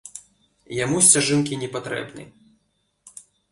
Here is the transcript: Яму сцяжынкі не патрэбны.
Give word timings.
Яму 0.77 0.97
сцяжынкі 1.09 1.59
не 1.65 1.69
патрэбны. 1.77 2.27